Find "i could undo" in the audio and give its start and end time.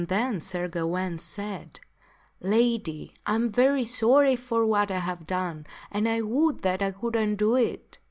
6.81-7.55